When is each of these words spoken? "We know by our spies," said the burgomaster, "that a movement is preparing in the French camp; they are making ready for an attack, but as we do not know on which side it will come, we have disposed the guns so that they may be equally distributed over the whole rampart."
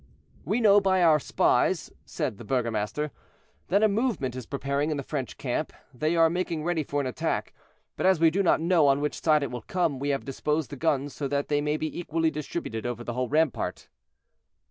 "We 0.45 0.61
know 0.61 0.81
by 0.81 1.03
our 1.03 1.19
spies," 1.19 1.91
said 2.07 2.39
the 2.39 2.43
burgomaster, 2.43 3.11
"that 3.67 3.83
a 3.83 3.87
movement 3.87 4.35
is 4.35 4.47
preparing 4.47 4.89
in 4.89 4.97
the 4.97 5.03
French 5.03 5.37
camp; 5.37 5.71
they 5.93 6.15
are 6.15 6.27
making 6.27 6.63
ready 6.63 6.81
for 6.81 7.01
an 7.01 7.05
attack, 7.05 7.53
but 7.97 8.07
as 8.07 8.19
we 8.19 8.31
do 8.31 8.41
not 8.41 8.59
know 8.61 8.87
on 8.87 8.99
which 8.99 9.21
side 9.21 9.43
it 9.43 9.51
will 9.51 9.61
come, 9.61 9.99
we 9.99 10.09
have 10.09 10.25
disposed 10.25 10.71
the 10.71 10.75
guns 10.75 11.13
so 11.13 11.27
that 11.27 11.49
they 11.49 11.61
may 11.61 11.77
be 11.77 11.99
equally 11.99 12.31
distributed 12.31 12.83
over 12.83 13.03
the 13.03 13.13
whole 13.13 13.29
rampart." 13.29 13.89